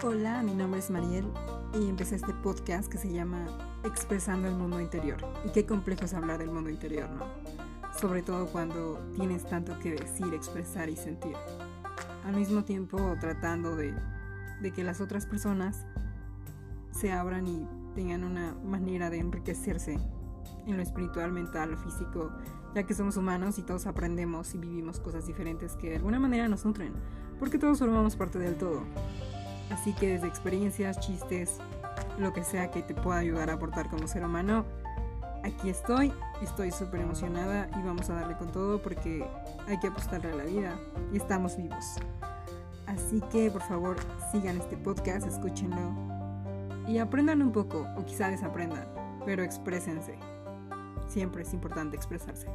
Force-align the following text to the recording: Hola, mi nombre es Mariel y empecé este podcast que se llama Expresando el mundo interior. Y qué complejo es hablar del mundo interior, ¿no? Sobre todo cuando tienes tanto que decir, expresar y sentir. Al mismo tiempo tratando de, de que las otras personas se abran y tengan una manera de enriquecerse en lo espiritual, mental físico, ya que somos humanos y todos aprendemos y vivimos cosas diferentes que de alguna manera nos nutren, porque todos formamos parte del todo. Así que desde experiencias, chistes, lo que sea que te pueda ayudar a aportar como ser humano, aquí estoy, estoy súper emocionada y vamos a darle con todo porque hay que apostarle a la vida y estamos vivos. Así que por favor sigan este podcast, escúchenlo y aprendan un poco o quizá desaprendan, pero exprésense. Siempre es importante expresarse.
Hola, 0.00 0.44
mi 0.44 0.54
nombre 0.54 0.78
es 0.78 0.90
Mariel 0.90 1.26
y 1.74 1.88
empecé 1.88 2.14
este 2.14 2.32
podcast 2.32 2.88
que 2.88 2.98
se 2.98 3.12
llama 3.12 3.46
Expresando 3.82 4.46
el 4.46 4.54
mundo 4.54 4.80
interior. 4.80 5.16
Y 5.44 5.50
qué 5.50 5.66
complejo 5.66 6.04
es 6.04 6.14
hablar 6.14 6.38
del 6.38 6.52
mundo 6.52 6.70
interior, 6.70 7.10
¿no? 7.10 7.26
Sobre 7.98 8.22
todo 8.22 8.46
cuando 8.46 9.00
tienes 9.16 9.44
tanto 9.48 9.76
que 9.80 9.96
decir, 9.96 10.32
expresar 10.34 10.88
y 10.88 10.94
sentir. 10.94 11.34
Al 12.24 12.36
mismo 12.36 12.62
tiempo 12.62 13.16
tratando 13.18 13.74
de, 13.74 13.92
de 14.62 14.70
que 14.72 14.84
las 14.84 15.00
otras 15.00 15.26
personas 15.26 15.84
se 16.92 17.10
abran 17.10 17.48
y 17.48 17.66
tengan 17.96 18.22
una 18.22 18.54
manera 18.64 19.10
de 19.10 19.18
enriquecerse 19.18 19.98
en 20.64 20.76
lo 20.76 20.82
espiritual, 20.82 21.32
mental 21.32 21.76
físico, 21.76 22.30
ya 22.72 22.84
que 22.84 22.94
somos 22.94 23.16
humanos 23.16 23.58
y 23.58 23.62
todos 23.62 23.88
aprendemos 23.88 24.54
y 24.54 24.58
vivimos 24.58 25.00
cosas 25.00 25.26
diferentes 25.26 25.74
que 25.74 25.90
de 25.90 25.96
alguna 25.96 26.20
manera 26.20 26.46
nos 26.46 26.64
nutren, 26.64 26.92
porque 27.40 27.58
todos 27.58 27.80
formamos 27.80 28.14
parte 28.14 28.38
del 28.38 28.56
todo. 28.56 28.84
Así 29.70 29.92
que 29.92 30.08
desde 30.08 30.26
experiencias, 30.26 30.98
chistes, 31.00 31.58
lo 32.18 32.32
que 32.32 32.42
sea 32.42 32.70
que 32.70 32.82
te 32.82 32.94
pueda 32.94 33.18
ayudar 33.18 33.50
a 33.50 33.54
aportar 33.54 33.88
como 33.88 34.06
ser 34.08 34.24
humano, 34.24 34.64
aquí 35.44 35.70
estoy, 35.70 36.12
estoy 36.42 36.70
súper 36.70 37.00
emocionada 37.00 37.68
y 37.78 37.82
vamos 37.82 38.08
a 38.10 38.14
darle 38.14 38.36
con 38.36 38.50
todo 38.50 38.80
porque 38.80 39.24
hay 39.66 39.78
que 39.78 39.88
apostarle 39.88 40.32
a 40.32 40.36
la 40.36 40.44
vida 40.44 40.78
y 41.12 41.16
estamos 41.16 41.56
vivos. 41.56 41.96
Así 42.86 43.20
que 43.30 43.50
por 43.50 43.62
favor 43.62 43.96
sigan 44.32 44.58
este 44.58 44.76
podcast, 44.76 45.26
escúchenlo 45.26 45.92
y 46.88 46.98
aprendan 46.98 47.42
un 47.42 47.52
poco 47.52 47.86
o 47.96 48.04
quizá 48.04 48.30
desaprendan, 48.30 48.86
pero 49.26 49.42
exprésense. 49.42 50.18
Siempre 51.06 51.42
es 51.42 51.52
importante 51.52 51.96
expresarse. 51.96 52.46